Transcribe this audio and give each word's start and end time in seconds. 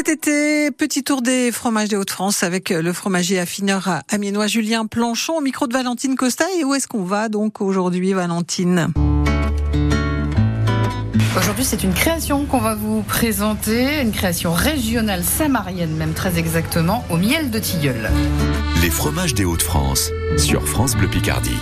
Cet 0.00 0.08
été, 0.08 0.70
petit 0.70 1.04
tour 1.04 1.20
des 1.20 1.52
fromages 1.52 1.90
des 1.90 1.96
Hauts-de-France 1.96 2.42
avec 2.42 2.70
le 2.70 2.90
fromager 2.94 3.38
affineur 3.38 4.00
amiénois 4.08 4.46
Julien 4.46 4.86
Planchon 4.86 5.34
au 5.34 5.40
micro 5.42 5.66
de 5.66 5.74
Valentine 5.74 6.16
Costa. 6.16 6.46
Et 6.58 6.64
où 6.64 6.72
est-ce 6.72 6.88
qu'on 6.88 7.04
va 7.04 7.28
donc 7.28 7.60
aujourd'hui, 7.60 8.14
Valentine? 8.14 8.94
Aujourd'hui, 11.36 11.64
c'est 11.66 11.84
une 11.84 11.92
création 11.92 12.46
qu'on 12.46 12.60
va 12.60 12.74
vous 12.74 13.02
présenter, 13.02 14.00
une 14.00 14.12
création 14.12 14.54
régionale 14.54 15.22
samarienne, 15.22 15.94
même 15.94 16.14
très 16.14 16.38
exactement, 16.38 17.04
au 17.10 17.18
miel 17.18 17.50
de 17.50 17.58
tilleul. 17.58 18.10
Les 18.82 18.88
fromages 18.88 19.34
des 19.34 19.44
Hauts-de-France 19.44 20.10
sur 20.38 20.66
France 20.66 20.96
Bleu 20.96 21.06
Picardie. 21.06 21.58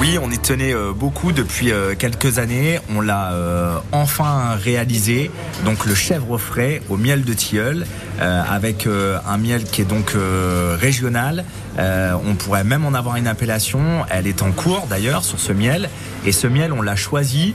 Oui, 0.00 0.16
on 0.22 0.30
y 0.30 0.38
tenait 0.38 0.72
euh, 0.72 0.92
beaucoup 0.94 1.32
depuis 1.32 1.70
euh, 1.70 1.94
quelques 1.94 2.38
années. 2.38 2.78
On 2.96 3.02
l'a 3.02 3.32
euh, 3.32 3.78
enfin 3.92 4.54
réalisé. 4.54 5.30
Donc 5.66 5.84
le 5.84 5.94
chèvre 5.94 6.38
frais 6.38 6.80
au 6.88 6.96
miel 6.96 7.24
de 7.24 7.34
tilleul, 7.34 7.86
avec 8.18 8.86
un 8.86 9.38
miel 9.38 9.64
qui 9.64 9.82
est 9.82 9.84
donc 9.84 10.14
régional. 10.80 11.44
on 11.78 12.34
pourrait 12.34 12.64
même 12.64 12.84
en 12.84 12.94
avoir 12.94 13.16
une 13.16 13.26
appellation. 13.26 14.04
Elle 14.10 14.26
est 14.26 14.42
en 14.42 14.52
cours 14.52 14.86
d'ailleurs 14.88 15.24
sur 15.24 15.38
ce 15.38 15.52
miel. 15.52 15.88
Et 16.26 16.32
ce 16.32 16.46
miel, 16.46 16.72
on 16.72 16.82
l'a 16.82 16.96
choisi 16.96 17.54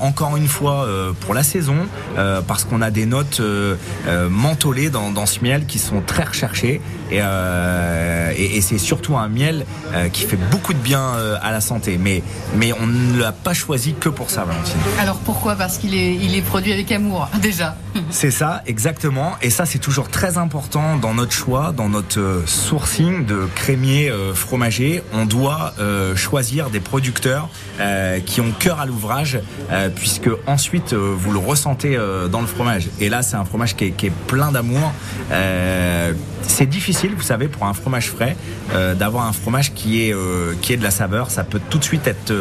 encore 0.00 0.36
une 0.36 0.48
fois 0.48 0.88
pour 1.20 1.34
la 1.34 1.42
saison 1.42 1.76
parce 2.46 2.64
qu'on 2.64 2.82
a 2.82 2.90
des 2.90 3.06
notes 3.06 3.40
mentholées 4.30 4.90
dans, 4.90 5.26
ce 5.26 5.40
miel 5.40 5.66
qui 5.66 5.78
sont 5.78 6.00
très 6.00 6.24
recherchées. 6.24 6.80
Et, 7.10 7.18
et 7.18 8.60
c'est 8.60 8.78
surtout 8.78 9.16
un 9.16 9.28
miel 9.28 9.66
qui 10.12 10.22
fait 10.22 10.38
beaucoup 10.50 10.72
de 10.72 10.78
bien 10.78 11.12
à 11.42 11.52
la 11.52 11.60
santé 11.60 11.88
mais, 11.98 12.22
mais 12.56 12.72
on 12.72 12.86
ne 12.86 13.18
l'a 13.18 13.32
pas 13.32 13.54
choisi 13.54 13.94
que 13.94 14.08
pour 14.08 14.30
ça, 14.30 14.44
Valentine. 14.44 14.80
Alors 14.98 15.18
pourquoi? 15.18 15.54
Parce 15.56 15.78
qu'il 15.78 15.94
est, 15.94 16.14
il 16.14 16.34
est 16.34 16.42
produit 16.42 16.72
avec 16.72 16.90
amour, 16.92 17.28
déjà. 17.42 17.76
C'est 18.10 18.30
ça, 18.30 18.62
exactement. 18.66 19.32
Et 19.42 19.50
ça, 19.50 19.66
c'est 19.66 19.78
toujours 19.78 19.97
très 20.06 20.38
important 20.38 20.96
dans 20.96 21.14
notre 21.14 21.32
choix, 21.32 21.72
dans 21.76 21.88
notre 21.88 22.20
euh, 22.20 22.46
sourcing 22.46 23.26
de 23.26 23.48
crémier 23.56 24.08
euh, 24.08 24.32
fromager. 24.32 25.02
On 25.12 25.26
doit 25.26 25.74
euh, 25.80 26.14
choisir 26.14 26.70
des 26.70 26.78
producteurs 26.78 27.48
qui 28.26 28.40
ont 28.40 28.50
cœur 28.58 28.80
à 28.80 28.86
l'ouvrage, 28.86 29.38
puisque 29.94 30.28
ensuite 30.46 30.94
vous 30.94 31.30
le 31.30 31.38
ressentez 31.38 31.96
dans 32.30 32.40
le 32.40 32.46
fromage. 32.46 32.88
Et 32.98 33.08
là, 33.08 33.22
c'est 33.22 33.36
un 33.36 33.44
fromage 33.44 33.76
qui 33.76 33.84
est, 33.84 33.90
qui 33.92 34.06
est 34.06 34.12
plein 34.26 34.50
d'amour. 34.50 34.92
c'est 36.42 36.66
difficile, 36.66 37.14
vous 37.16 37.22
savez, 37.22 37.46
pour 37.46 37.66
un 37.66 37.72
fromage 37.74 38.10
frais, 38.10 38.36
d'avoir 38.96 39.26
un 39.26 39.32
fromage 39.32 39.74
qui 39.74 40.02
est, 40.02 40.14
qui 40.60 40.72
est 40.72 40.76
de 40.76 40.82
la 40.82 40.90
saveur. 40.90 41.30
Ça 41.30 41.44
peut 41.44 41.60
tout 41.70 41.78
de 41.78 41.84
suite 41.84 42.08
être 42.08 42.34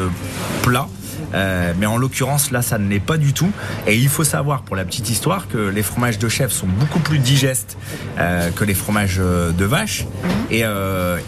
plat. 0.63 0.87
Euh, 1.33 1.73
mais 1.77 1.85
en 1.85 1.97
l'occurrence, 1.97 2.51
là, 2.51 2.61
ça 2.61 2.77
ne 2.77 2.87
l'est 2.89 2.99
pas 2.99 3.17
du 3.17 3.33
tout. 3.33 3.51
Et 3.85 3.95
il 3.95 4.09
faut 4.09 4.23
savoir, 4.23 4.61
pour 4.61 4.75
la 4.75 4.85
petite 4.85 5.09
histoire, 5.09 5.47
que 5.47 5.57
les 5.57 5.83
fromages 5.83 6.19
de 6.19 6.29
chèvre 6.29 6.51
sont 6.51 6.67
beaucoup 6.67 6.99
plus 6.99 7.19
digestes 7.19 7.77
euh, 8.19 8.49
que 8.51 8.63
les 8.63 8.73
fromages 8.73 9.17
euh, 9.19 9.51
de 9.51 9.65
vache. 9.65 10.05
Et, 10.49 10.63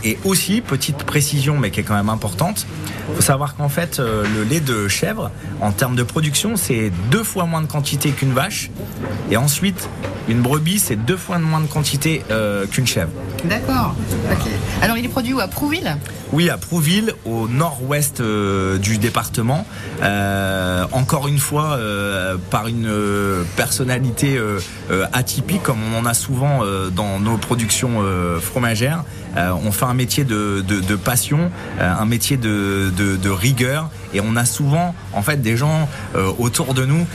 et, 0.03 0.17
aussi, 0.23 0.61
petite 0.61 1.03
précision, 1.03 1.57
mais 1.57 1.71
qui 1.71 1.81
est 1.81 1.83
quand 1.83 1.95
même 1.95 2.09
importante, 2.09 2.65
il 3.09 3.15
faut 3.15 3.21
savoir 3.21 3.55
qu'en 3.55 3.67
fait, 3.67 3.99
le 3.99 4.43
lait 4.43 4.61
de 4.61 4.87
chèvre, 4.87 5.29
en 5.59 5.71
termes 5.71 5.95
de 5.95 6.03
production, 6.03 6.55
c'est 6.55 6.91
deux 7.11 7.23
fois 7.23 7.45
moins 7.45 7.61
de 7.61 7.67
quantité 7.67 8.11
qu'une 8.11 8.31
vache. 8.31 8.71
Et 9.29 9.35
ensuite, 9.35 9.89
une 10.29 10.41
brebis, 10.41 10.79
c'est 10.79 10.95
deux 10.95 11.17
fois 11.17 11.37
moins 11.39 11.59
de 11.59 11.67
quantité 11.67 12.23
qu'une 12.71 12.87
chèvre. 12.87 13.11
D'accord. 13.43 13.93
Alors, 14.81 14.97
il 14.97 15.03
est 15.03 15.09
produit 15.09 15.33
où? 15.33 15.39
À 15.39 15.47
Prouville? 15.47 15.97
Oui, 16.31 16.51
à 16.51 16.57
Prouville, 16.57 17.13
au 17.25 17.47
nord-ouest 17.47 18.21
du 18.21 18.97
département. 18.99 19.65
Euh, 20.03 20.85
encore 20.91 21.27
une 21.27 21.39
fois, 21.39 21.71
euh, 21.73 22.37
par 22.51 22.67
une 22.67 22.87
euh, 22.87 23.43
personnalité 23.55 24.39
atypique, 25.11 25.63
comme 25.63 25.79
on 25.93 25.99
en 25.99 26.05
a 26.05 26.13
souvent 26.13 26.59
dans 26.95 27.19
nos 27.19 27.37
productions 27.37 28.03
fromagères. 28.41 29.03
on 29.35 29.71
fait 29.71 29.85
un 29.85 29.93
métier 29.93 30.23
de, 30.23 30.95
passion, 30.95 31.51
un 31.79 32.05
métier 32.05 32.37
de, 32.37 33.29
rigueur, 33.29 33.89
et 34.13 34.21
on 34.21 34.35
a 34.35 34.45
souvent 34.45 34.93
en 35.13 35.21
fait 35.21 35.41
des 35.41 35.57
gens 35.57 35.87
autour 36.37 36.73
de 36.73 36.85
nous 36.85 37.05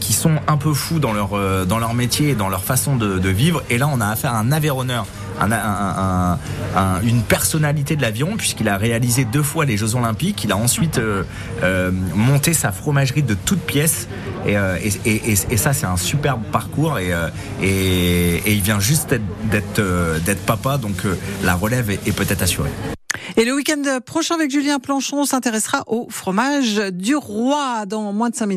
qui 0.00 0.12
sont 0.12 0.36
un 0.46 0.56
peu 0.56 0.72
fous 0.72 0.98
dans 0.98 1.12
leur 1.12 1.66
dans 1.66 1.78
leur 1.78 1.94
métier 1.94 2.30
et 2.30 2.34
dans 2.34 2.48
leur 2.48 2.64
façon 2.64 2.96
de, 2.96 3.28
vivre. 3.28 3.62
Et 3.70 3.78
là, 3.78 3.88
on 3.92 4.00
a 4.00 4.08
affaire 4.08 4.34
à 4.34 4.38
un 4.38 4.52
avéroneur 4.52 5.06
une 7.02 7.22
personnalité 7.22 7.96
de 7.96 8.02
l'aviron 8.02 8.36
puisqu'il 8.36 8.68
a 8.68 8.76
réalisé 8.76 9.24
deux 9.24 9.42
fois 9.42 9.64
les 9.64 9.76
Jeux 9.76 9.94
Olympiques. 9.94 10.44
Il 10.44 10.52
a 10.52 10.56
ensuite 10.56 10.98
euh, 10.98 11.24
euh, 11.62 11.90
monté 12.14 12.52
sa 12.52 12.72
fromagerie 12.72 13.22
de 13.22 13.34
toutes 13.34 13.62
pièces. 13.62 14.08
Et, 14.46 14.56
euh, 14.56 14.76
ça, 15.56 15.72
c'est 15.72 15.86
un 15.86 15.96
superbe 15.96 16.42
parcours. 16.52 16.98
Et, 16.98 17.12
il 18.46 18.60
vient 18.60 18.80
juste 18.80 19.14
d'être 19.50 20.46
papa, 20.46 20.78
donc 20.78 21.02
la 21.42 21.54
relève 21.54 21.90
est 21.90 22.16
peut-être 22.16 22.42
assurée. 22.42 22.70
Et 23.36 23.44
le 23.44 23.52
week-end 23.52 23.98
prochain 24.06 24.36
avec 24.36 24.52
Julien 24.52 24.78
Planchon, 24.78 25.18
on 25.18 25.24
s'intéressera 25.24 25.82
au 25.88 26.06
fromage 26.08 26.76
du 26.92 27.16
roi 27.16 27.84
dans 27.84 28.12
moins 28.12 28.30
de 28.30 28.36
5 28.36 28.46
minutes. 28.46 28.52